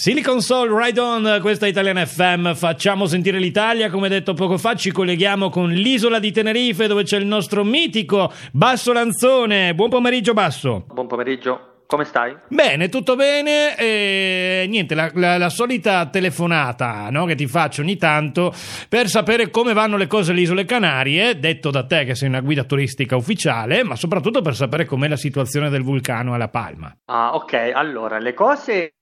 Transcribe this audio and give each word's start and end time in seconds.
Silicon 0.00 0.40
Soul 0.40 0.74
Ride 0.74 0.98
On, 0.98 1.38
questa 1.42 1.66
è 1.66 1.68
Italian 1.68 2.06
FM, 2.06 2.54
facciamo 2.54 3.04
sentire 3.04 3.38
l'Italia, 3.38 3.90
come 3.90 4.08
detto 4.08 4.32
poco 4.32 4.56
fa 4.56 4.74
ci 4.74 4.92
colleghiamo 4.92 5.50
con 5.50 5.68
l'isola 5.68 6.18
di 6.18 6.32
Tenerife 6.32 6.86
dove 6.86 7.02
c'è 7.02 7.18
il 7.18 7.26
nostro 7.26 7.64
mitico 7.64 8.32
Basso 8.50 8.94
Lanzone, 8.94 9.74
buon 9.74 9.90
pomeriggio 9.90 10.32
Basso. 10.32 10.86
Buon 10.90 11.06
pomeriggio. 11.06 11.82
Come 11.84 12.04
stai? 12.04 12.34
Bene, 12.48 12.88
tutto 12.88 13.14
bene. 13.14 13.76
E 13.76 14.64
niente, 14.70 14.94
la, 14.94 15.10
la, 15.12 15.36
la 15.36 15.50
solita 15.50 16.06
telefonata 16.06 17.10
no, 17.10 17.26
che 17.26 17.34
ti 17.34 17.46
faccio 17.46 17.82
ogni 17.82 17.98
tanto 17.98 18.54
per 18.88 19.06
sapere 19.06 19.50
come 19.50 19.74
vanno 19.74 19.98
le 19.98 20.06
cose 20.06 20.30
alle 20.30 20.40
isole 20.40 20.64
Canarie, 20.64 21.38
detto 21.38 21.70
da 21.70 21.84
te 21.84 22.06
che 22.06 22.14
sei 22.14 22.28
una 22.28 22.40
guida 22.40 22.64
turistica 22.64 23.16
ufficiale, 23.16 23.82
ma 23.82 23.96
soprattutto 23.96 24.40
per 24.40 24.54
sapere 24.54 24.86
com'è 24.86 25.08
la 25.08 25.16
situazione 25.16 25.68
del 25.68 25.82
vulcano 25.82 26.32
alla 26.32 26.48
Palma. 26.48 26.90
Ah, 27.04 27.34
ok. 27.34 27.72
Allora, 27.74 28.18
le 28.18 28.32
cose 28.32 28.94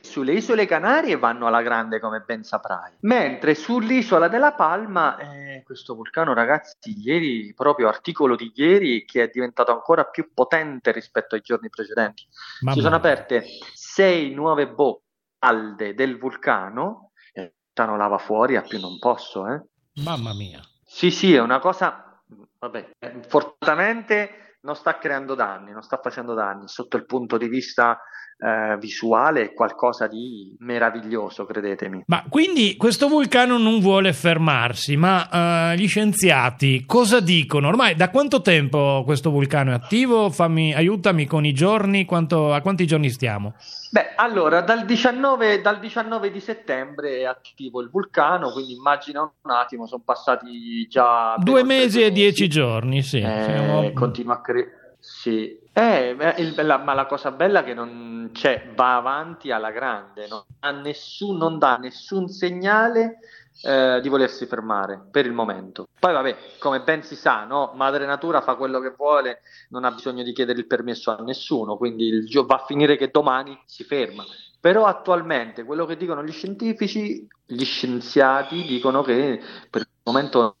sulle 0.00 0.32
isole 0.32 0.66
Canarie 0.66 1.16
vanno 1.16 1.46
alla 1.46 1.62
grande 1.62 2.00
come 2.00 2.20
ben 2.20 2.42
saprai, 2.42 2.92
mentre 3.00 3.54
sull'isola 3.54 4.28
della 4.28 4.52
Palma 4.52 5.16
eh, 5.18 5.62
questo 5.64 5.94
vulcano 5.94 6.34
ragazzi 6.34 6.94
ieri, 7.02 7.52
proprio 7.54 7.88
articolo 7.88 8.36
di 8.36 8.52
ieri 8.54 9.04
che 9.04 9.24
è 9.24 9.30
diventato 9.32 9.72
ancora 9.72 10.04
più 10.04 10.30
potente 10.32 10.92
rispetto 10.92 11.34
ai 11.34 11.40
giorni 11.40 11.68
precedenti, 11.68 12.24
Mamma 12.60 12.76
si 12.76 12.82
sono 12.82 12.96
aperte 12.96 13.44
sei 13.74 14.32
nuove 14.32 14.68
bocche 14.68 15.04
calde 15.38 15.94
del 15.94 16.18
vulcano 16.18 17.12
e 17.32 17.54
stanno 17.70 17.96
lava 17.96 18.18
fuori 18.18 18.56
a 18.56 18.62
più 18.62 18.80
non 18.80 18.98
posso 18.98 19.46
eh. 19.48 19.62
Mamma 20.02 20.34
mia. 20.34 20.60
Sì 20.84 21.10
sì 21.10 21.34
è 21.34 21.40
una 21.40 21.58
cosa 21.58 22.20
vabbè 22.58 22.90
fortunatamente 23.28 24.45
non 24.60 24.74
sta 24.74 24.98
creando 24.98 25.34
danni 25.34 25.72
non 25.72 25.82
sta 25.82 25.98
facendo 26.02 26.34
danni 26.34 26.68
sotto 26.68 26.96
il 26.96 27.06
punto 27.06 27.36
di 27.36 27.48
vista 27.48 27.98
eh, 28.38 28.76
visuale 28.78 29.42
è 29.42 29.52
qualcosa 29.54 30.06
di 30.06 30.54
meraviglioso, 30.58 31.46
credetemi. 31.46 32.04
Ma 32.06 32.24
quindi 32.28 32.76
questo 32.76 33.08
vulcano 33.08 33.56
non 33.56 33.80
vuole 33.80 34.12
fermarsi, 34.12 34.96
ma 34.96 35.72
uh, 35.72 35.74
gli 35.74 35.88
scienziati 35.88 36.84
cosa 36.84 37.20
dicono? 37.20 37.68
Ormai 37.68 37.94
da 37.94 38.10
quanto 38.10 38.42
tempo 38.42 39.02
questo 39.04 39.30
vulcano 39.30 39.70
è 39.70 39.74
attivo? 39.74 40.30
Fammi, 40.30 40.74
aiutami 40.74 41.26
con 41.26 41.46
i 41.46 41.52
giorni, 41.52 42.04
quanto, 42.04 42.52
a 42.52 42.60
quanti 42.60 42.86
giorni 42.86 43.08
stiamo? 43.08 43.54
Beh, 43.90 44.14
allora, 44.16 44.60
dal 44.60 44.84
19, 44.84 45.62
dal 45.62 45.78
19, 45.78 46.30
di 46.30 46.40
settembre 46.40 47.20
è 47.20 47.24
attivo 47.24 47.80
il 47.80 47.88
vulcano, 47.88 48.52
quindi 48.52 48.74
immagina 48.74 49.22
un 49.22 49.50
attimo, 49.50 49.86
sono 49.86 50.02
passati 50.04 50.86
già... 50.88 51.36
Due 51.38 51.64
mesi 51.64 52.02
e 52.02 52.12
dieci 52.12 52.48
giorni, 52.48 53.02
sì. 53.02 53.20
Eh, 53.20 53.42
siamo... 53.44 53.92
Continua 53.94 54.34
a 54.34 54.40
crescere. 54.46 54.84
Sì, 54.98 55.56
eh, 55.72 56.16
il, 56.38 56.54
la, 56.64 56.78
ma 56.78 56.94
la 56.94 57.06
cosa 57.06 57.30
bella 57.30 57.60
è 57.60 57.64
che 57.64 57.74
non 57.74 58.30
c'è, 58.32 58.72
va 58.74 58.96
avanti 58.96 59.52
alla 59.52 59.70
grande, 59.70 60.26
non, 60.26 60.80
nessun, 60.80 61.36
non 61.36 61.58
dà 61.58 61.76
nessun 61.76 62.28
segnale 62.28 63.18
eh, 63.62 64.00
di 64.02 64.08
volersi 64.08 64.46
fermare 64.46 65.00
per 65.10 65.26
il 65.26 65.32
momento. 65.32 65.86
Poi 65.98 66.12
vabbè, 66.12 66.36
come 66.58 66.80
ben 66.80 67.02
si 67.02 67.14
sa, 67.14 67.44
no? 67.44 67.72
Madre 67.76 68.06
Natura 68.06 68.40
fa 68.40 68.56
quello 68.56 68.80
che 68.80 68.94
vuole, 68.96 69.42
non 69.68 69.84
ha 69.84 69.92
bisogno 69.92 70.22
di 70.22 70.32
chiedere 70.32 70.58
il 70.58 70.66
permesso 70.66 71.16
a 71.16 71.22
nessuno, 71.22 71.76
quindi 71.76 72.06
il, 72.06 72.44
va 72.44 72.56
a 72.56 72.64
finire 72.64 72.96
che 72.96 73.10
domani 73.10 73.56
si 73.64 73.84
ferma. 73.84 74.24
Però 74.58 74.86
attualmente 74.86 75.62
quello 75.62 75.86
che 75.86 75.96
dicono 75.96 76.24
gli 76.24 76.32
scientifici, 76.32 77.28
gli 77.44 77.64
scienziati 77.64 78.64
dicono 78.64 79.02
che 79.02 79.40
per 79.70 79.82
il 79.82 79.88
momento 80.02 80.40
non 80.40 80.54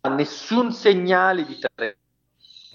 ha 0.00 0.08
nessun 0.14 0.72
segnale 0.72 1.44
di 1.46 1.58
terreno 1.58 1.96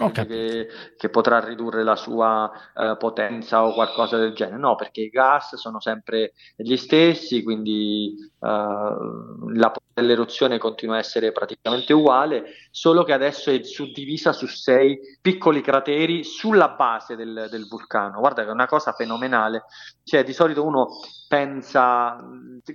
che, 0.09 0.67
che, 0.97 1.09
potrà 1.09 1.39
ridurre 1.39 1.83
la 1.83 1.95
sua 1.95 2.49
uh, 2.73 2.97
potenza 2.97 3.65
o 3.65 3.73
qualcosa 3.73 4.17
del 4.17 4.33
genere. 4.33 4.57
No, 4.57 4.75
perché 4.75 5.01
i 5.01 5.09
gas 5.09 5.55
sono 5.55 5.79
sempre 5.79 6.33
gli 6.55 6.77
stessi, 6.77 7.43
quindi 7.43 8.15
uh, 8.39 9.49
la 9.53 9.71
dell'eruzione 9.93 10.57
continua 10.57 10.95
a 10.95 10.99
essere 10.99 11.31
praticamente 11.31 11.93
uguale, 11.93 12.45
solo 12.71 13.03
che 13.03 13.13
adesso 13.13 13.51
è 13.51 13.61
suddivisa 13.63 14.31
su 14.31 14.47
sei 14.47 14.99
piccoli 15.21 15.61
crateri 15.61 16.23
sulla 16.23 16.69
base 16.69 17.15
del, 17.15 17.47
del 17.49 17.67
vulcano. 17.67 18.19
Guarda 18.19 18.43
che 18.43 18.49
è 18.49 18.53
una 18.53 18.67
cosa 18.67 18.93
fenomenale. 18.93 19.65
Cioè, 20.03 20.23
di 20.23 20.33
solito 20.33 20.63
uno 20.63 20.87
pensa 21.31 22.21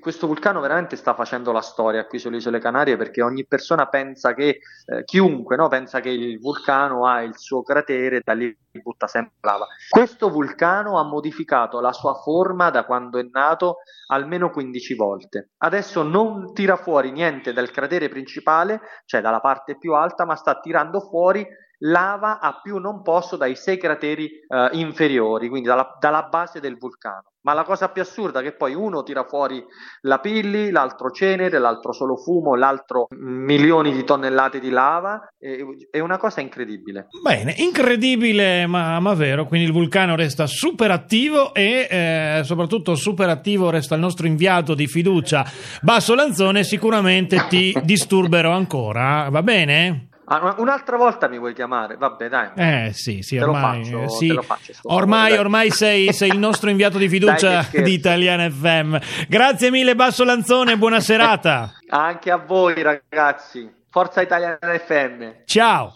questo 0.01 0.27
vulcano 0.27 0.61
veramente 0.61 0.97
sta 0.97 1.13
facendo 1.13 1.53
la 1.53 1.61
storia 1.61 2.07
qui 2.07 2.19
sulle 2.19 2.39
isole 2.39 2.59
Canarie 2.59 2.97
perché 2.97 3.21
ogni 3.21 3.45
persona 3.45 3.87
pensa 3.87 4.33
che 4.33 4.61
eh, 4.87 5.05
chiunque 5.05 5.57
no, 5.57 5.69
pensa 5.69 6.01
che 6.01 6.09
il 6.09 6.41
vulcano 6.41 7.07
ha 7.07 7.21
il 7.21 7.37
suo 7.37 7.63
cratere 7.63 8.23
da 8.25 8.33
lì 8.33 8.57
butta 8.83 9.07
sempre 9.07 9.37
lava. 9.41 9.67
Questo 9.91 10.31
vulcano 10.31 10.99
ha 10.99 11.05
modificato 11.05 11.81
la 11.81 11.93
sua 11.93 12.15
forma 12.15 12.71
da 12.71 12.87
quando 12.87 13.19
è 13.19 13.27
nato 13.31 13.81
almeno 14.09 14.51
15 14.51 14.95
volte. 14.95 15.51
Adesso 15.59 16.03
non 16.03 16.55
tira 16.55 16.77
fuori 16.77 17.11
niente 17.11 17.53
dal 17.53 17.71
cratere 17.71 18.09
principale, 18.09 18.81
cioè 19.05 19.21
dalla 19.21 19.41
parte 19.41 19.77
più 19.77 19.93
alta, 19.93 20.25
ma 20.25 20.35
sta 20.35 20.61
tirando 20.61 21.01
fuori 21.01 21.47
lava 21.79 22.41
a 22.41 22.61
più 22.63 22.79
non 22.79 23.03
posso 23.03 23.37
dai 23.37 23.55
sei 23.57 23.79
crateri 23.79 24.27
eh, 24.27 24.69
inferiori, 24.73 25.49
quindi 25.49 25.69
dalla, 25.69 25.97
dalla, 25.99 26.23
base 26.23 26.61
del 26.61 26.77
vulcano. 26.79 27.25
Ma 27.43 27.53
la 27.53 27.63
cosa 27.63 27.91
più 27.91 28.03
assurda 28.03 28.41
è 28.41 28.43
che 28.43 28.57
poi 28.57 28.75
uno 28.75 29.05
tira 29.05 29.25
fuori 29.25 29.65
la 30.01 30.19
pilli, 30.19 30.71
l'altro 30.71 31.11
cenere, 31.11 31.61
l'altro 31.61 31.93
solo 31.93 32.17
fumo, 32.17 32.57
l'altro 32.57 33.07
milioni 33.11 33.93
di 33.93 34.03
tonnellate 34.03 34.59
di 34.59 34.71
lava, 34.71 35.29
è, 35.39 35.57
è 35.91 36.01
una 36.01 36.17
cosa 36.17 36.41
incredibile. 36.41 37.07
Bene, 37.23 37.55
incredibile 37.59 38.67
ma, 38.67 38.99
ma, 38.99 39.15
vero, 39.15 39.47
quindi 39.47 39.67
il 39.67 39.73
vulcano 39.73 40.17
resta 40.17 40.47
super 40.47 40.91
attivo 40.91 41.55
e 41.55 41.87
eh, 41.89 42.41
soprattutto 42.43 42.97
super 42.97 43.29
attivo 43.29 43.71
resta 43.71 43.95
il 43.95 44.01
nostro 44.01 44.27
inviato 44.27 44.75
di 44.75 44.89
fiducia 44.89 45.45
Basso 45.83 46.17
Lanzone, 46.17 46.65
sicuramente 46.65 47.47
ti 47.49 47.73
disturberò 47.85 48.51
ancora, 48.51 49.29
va 49.31 49.43
bene? 49.43 50.09
Ah, 50.29 50.57
un'altra 50.59 50.97
volta 50.97 51.29
mi 51.29 51.39
vuoi 51.39 51.55
chiamare? 51.55 51.97
Vabbè, 51.97 52.29
dai. 52.29 52.49
Eh 52.57 52.91
sì, 52.93 53.23
sì, 53.23 53.39
ormai, 53.39 53.85
faccio, 53.85 54.09
sì. 54.09 54.39
Faccio, 54.43 54.73
ormai, 54.83 55.37
ormai 55.37 55.71
sei, 55.71 56.13
sei, 56.13 56.31
il 56.31 56.39
nostro 56.39 56.69
inviato 56.69 56.99
di 56.99 57.09
fiducia 57.09 57.65
dai, 57.71 57.83
di 57.85 57.93
Italiana 57.93 58.51
FM. 58.51 58.97
Grazie 59.29 59.71
mille, 59.71 59.95
Basso 59.95 60.25
Lanzone, 60.25 60.77
buona 60.77 60.99
serata. 60.99 61.75
Anche 61.91 62.33
a 62.33 62.39
voi, 62.39 62.83
ragazzi. 62.83 63.73
Forza 63.89 64.21
Italiana 64.21 64.59
FM. 64.61 65.45
Ciao. 65.45 65.95